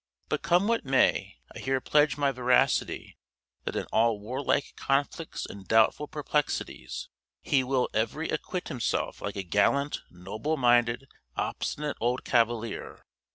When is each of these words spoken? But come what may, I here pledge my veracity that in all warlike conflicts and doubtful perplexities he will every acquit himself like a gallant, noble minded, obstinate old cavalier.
But 0.29 0.41
come 0.41 0.67
what 0.67 0.83
may, 0.83 1.37
I 1.55 1.59
here 1.59 1.79
pledge 1.79 2.17
my 2.17 2.31
veracity 2.31 3.19
that 3.65 3.75
in 3.75 3.85
all 3.93 4.19
warlike 4.19 4.73
conflicts 4.75 5.45
and 5.45 5.67
doubtful 5.67 6.07
perplexities 6.07 7.07
he 7.43 7.63
will 7.63 7.87
every 7.93 8.27
acquit 8.29 8.69
himself 8.69 9.21
like 9.21 9.35
a 9.35 9.43
gallant, 9.43 10.01
noble 10.09 10.57
minded, 10.57 11.07
obstinate 11.37 11.97
old 12.01 12.23
cavalier. 12.23 13.05